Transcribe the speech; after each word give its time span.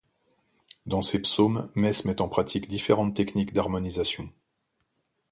Dans 0.87 1.03
ses 1.03 1.21
psaumes, 1.21 1.69
Mes 1.75 1.91
met 2.05 2.21
en 2.21 2.27
pratique 2.27 2.67
différentes 2.67 3.13
techniques 3.15 3.53
d'harmonisation. 3.53 4.33